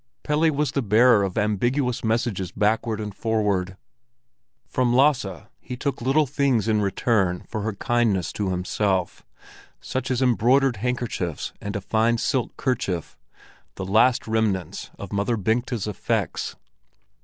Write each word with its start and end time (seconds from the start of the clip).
Pelle 0.23 0.49
was 0.49 0.71
the 0.71 0.81
bearer 0.81 1.21
of 1.21 1.37
ambiguous 1.37 2.03
messages 2.03 2.51
backward 2.51 2.99
and 2.99 3.13
forward. 3.13 3.77
From 4.67 4.95
Lasse 4.95 5.27
he 5.59 5.77
took 5.77 6.01
little 6.01 6.25
things 6.25 6.67
in 6.67 6.81
return 6.81 7.43
for 7.47 7.61
her 7.61 7.73
kindness 7.73 8.33
to 8.33 8.49
himself, 8.49 9.23
such 9.79 10.09
as 10.09 10.19
embroidered 10.19 10.77
handkerchiefs 10.77 11.53
and 11.61 11.75
a 11.75 11.81
fine 11.81 12.17
silk 12.17 12.57
kerchief, 12.57 13.15
the 13.75 13.85
last 13.85 14.27
remnants 14.27 14.89
of 14.97 15.13
Mother 15.13 15.37
Bengta's 15.37 15.85
effects. 15.85 16.55